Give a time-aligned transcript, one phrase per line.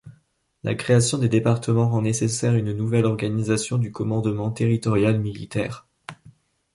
[0.63, 5.85] La création des départements rend nécessaire une nouvelle organisation du commandement territorial militaire.